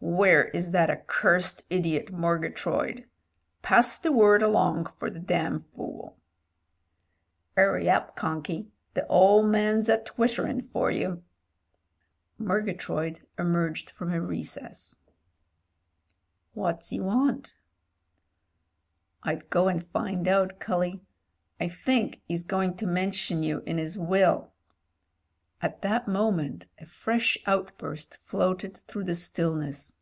"Where 0.00 0.44
is 0.50 0.70
that 0.70 0.90
accursed 0.90 1.64
idiot, 1.70 2.12
Murgatroyd? 2.12 3.04
Pass 3.62 3.98
the 3.98 4.12
word 4.12 4.44
along 4.44 4.86
for 4.86 5.10
the 5.10 5.18
damn 5.18 5.62
fool."" 5.62 6.16
'Urry 7.58 7.90
up, 7.90 8.14
Conky. 8.14 8.68
The 8.94 9.04
ole 9.08 9.42
man's 9.42 9.88
a 9.88 9.98
twittering 9.98 10.60
for 10.62 10.88
you." 10.92 11.24
Murgatroyd 12.38 13.26
emerged 13.40 13.90
from 13.90 14.12
a 14.12 14.20
recess. 14.20 15.00
"What's 16.54 16.92
'e 16.92 17.00
want?" 17.00 17.56
"I'd 19.24 19.50
go 19.50 19.66
and 19.66 19.84
find 19.84 20.28
out, 20.28 20.60
cully. 20.60 21.02
I 21.60 21.66
think 21.66 22.22
'e's 22.28 22.44
going 22.44 22.76
to 22.76 22.86
mention 22.86 23.42
you 23.42 23.64
in 23.66 23.80
'is 23.80 23.98
will." 23.98 24.52
At 25.60 25.82
that 25.82 26.06
moment 26.06 26.66
a 26.78 26.86
fresh 26.86 27.36
out 27.44 27.76
burst 27.78 28.16
floated 28.18 28.76
through 28.76 29.02
the 29.04 29.16
stillness. 29.16 29.96